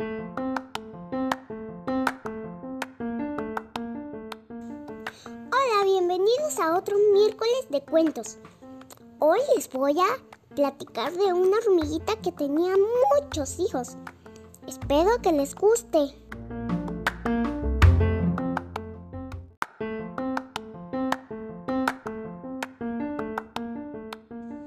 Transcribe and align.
Hola, 0.00 0.14
bienvenidos 5.82 6.60
a 6.60 6.76
otro 6.76 6.96
miércoles 7.12 7.66
de 7.68 7.82
cuentos. 7.82 8.38
Hoy 9.18 9.40
les 9.56 9.68
voy 9.72 9.98
a 9.98 10.06
platicar 10.54 11.12
de 11.12 11.32
una 11.32 11.56
hormiguita 11.56 12.14
que 12.22 12.30
tenía 12.30 12.74
muchos 12.76 13.58
hijos. 13.58 13.96
Espero 14.68 15.20
que 15.20 15.32
les 15.32 15.56
guste. 15.56 16.14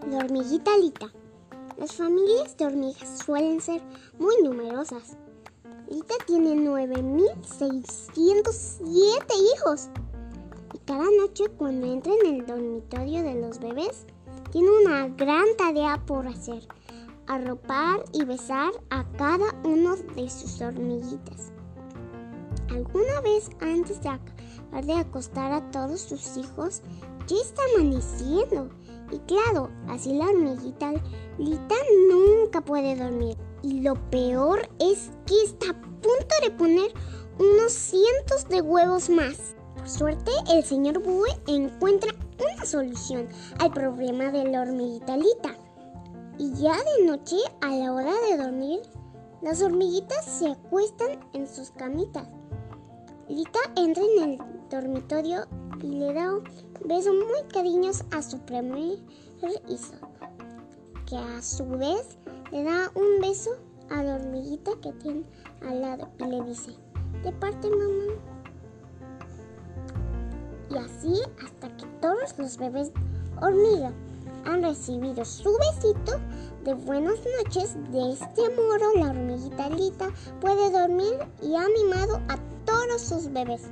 La 0.10 0.18
hormiguita 0.18 0.76
Lita. 0.76 1.21
Las 1.82 1.94
familias 1.94 2.56
de 2.58 2.66
hormigas 2.68 3.24
suelen 3.26 3.60
ser 3.60 3.82
muy 4.20 4.36
numerosas. 4.44 5.18
Lita 5.90 6.14
tiene 6.28 6.54
9.607 6.54 8.86
hijos. 9.56 9.90
Y 10.76 10.78
cada 10.86 11.08
noche 11.20 11.46
cuando 11.58 11.92
entra 11.92 12.14
en 12.14 12.36
el 12.36 12.46
dormitorio 12.46 13.24
de 13.24 13.42
los 13.42 13.58
bebés, 13.58 14.06
tiene 14.52 14.70
una 14.70 15.08
gran 15.08 15.48
tarea 15.58 16.00
por 16.06 16.28
hacer. 16.28 16.68
Arropar 17.26 18.04
y 18.14 18.26
besar 18.26 18.74
a 18.92 19.04
cada 19.14 19.48
uno 19.64 19.96
de 19.96 20.30
sus 20.30 20.62
hormiguitas. 20.62 21.52
Alguna 22.70 23.22
vez 23.22 23.50
antes 23.60 24.00
de 24.04 24.10
acabar 24.10 24.86
de 24.86 24.94
acostar 24.94 25.52
a 25.52 25.72
todos 25.72 26.02
sus 26.02 26.38
hijos, 26.38 26.84
ya 27.26 27.38
está 27.38 27.64
amaneciendo 27.74 28.70
y 29.12 29.20
claro, 29.20 29.70
así 29.88 30.14
la 30.14 30.26
hormiguita 30.26 30.94
Lita 31.38 31.76
nunca 32.10 32.62
puede 32.62 32.96
dormir. 32.96 33.38
Y 33.64 33.82
lo 33.82 33.96
peor 34.10 34.70
es 34.80 35.12
que 35.26 35.42
está 35.44 35.72
a 35.72 35.82
punto 35.82 36.36
de 36.44 36.52
poner 36.52 36.92
unos 37.40 37.72
cientos 37.72 38.48
de 38.50 38.62
huevos 38.62 39.10
más. 39.10 39.56
Por 39.76 39.90
suerte, 39.90 40.32
el 40.52 40.64
señor 40.64 41.00
Bue 41.04 41.30
encuentra 41.48 42.14
una 42.40 42.66
solución 42.66 43.28
al 43.60 43.72
problema 43.72 44.32
de 44.32 44.46
la 44.46 44.62
hormiguita 44.62 45.18
Lita. 45.18 45.56
Y 46.38 46.54
ya 46.54 46.74
de 46.74 47.06
noche, 47.06 47.38
a 47.62 47.70
la 47.70 47.94
hora 47.94 48.14
de 48.30 48.38
dormir, 48.38 48.82
las 49.42 49.62
hormiguitas 49.62 50.26
se 50.26 50.50
acuestan 50.50 51.20
en 51.34 51.48
sus 51.48 51.72
camitas. 51.72 52.28
Lita 53.28 53.60
entra 53.76 54.04
en 54.04 54.24
el 54.24 54.40
dormitorio 54.70 55.46
y 55.84 55.88
le 55.88 56.14
da 56.14 56.34
un 56.34 56.44
beso 56.86 57.14
muy 57.14 57.42
cariñoso 57.52 58.06
a 58.12 58.22
su 58.22 58.40
primer 58.40 59.00
hijo, 59.68 60.10
que 61.06 61.18
a 61.18 61.42
su 61.42 61.66
vez 61.66 62.18
le 62.52 62.64
da 62.64 62.92
un 62.96 63.22
beso 63.22 63.52
a 63.90 64.04
la 64.04 64.16
hormiguita 64.16 64.72
que 64.82 64.92
tiene 64.94 65.24
al 65.68 65.82
lado 65.82 66.10
y 66.20 66.24
le 66.26 66.44
dice, 66.44 66.72
de 67.24 67.32
parte 67.34 67.70
mamá. 67.70 68.14
Y 70.70 70.78
así 70.78 71.22
hasta 71.44 71.76
que 71.78 71.86
todos 72.02 72.38
los 72.38 72.58
bebés 72.58 72.92
hormiga 73.42 73.92
han 74.46 74.64
recibido 74.64 75.26
su 75.26 75.52
besito 75.58 76.14
de 76.64 76.74
buenas 76.74 77.20
noches, 77.44 77.76
de 77.92 78.12
este 78.12 78.42
modo 78.56 78.94
la 78.96 79.10
hormiguita 79.10 79.70
Lita 79.70 80.10
puede 80.40 80.72
dormir 80.72 81.18
y 81.42 81.56
ha 81.56 81.68
mimado 81.68 82.18
a 82.30 82.38
todos 82.66 83.02
sus 83.02 83.32
bebés. 83.32 83.64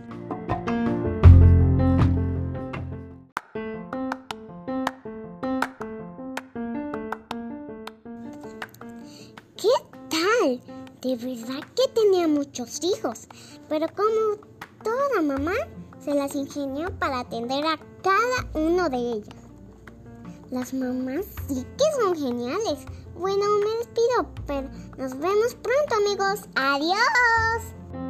¿Qué 9.61 9.67
tal? 10.09 10.61
De 11.01 11.17
verdad 11.17 11.59
que 11.75 11.91
tenía 11.93 12.29
muchos 12.29 12.79
hijos, 12.81 13.27
pero 13.67 13.87
como 13.93 14.37
toda 14.81 15.21
mamá, 15.21 15.51
se 15.99 16.13
las 16.13 16.33
ingenió 16.33 16.97
para 16.97 17.19
atender 17.19 17.65
a 17.65 17.77
cada 18.01 18.49
uno 18.53 18.89
de 18.89 18.97
ellos. 18.97 19.35
Las 20.49 20.73
mamás 20.73 21.25
sí 21.49 21.65
que 21.77 22.01
son 22.01 22.15
geniales. 22.15 22.85
Bueno, 23.17 23.43
me 23.59 23.79
despido, 23.79 24.33
pero 24.47 24.69
nos 24.97 25.19
vemos 25.19 25.55
pronto 25.55 25.95
amigos. 26.05 26.47
Adiós. 26.55 28.08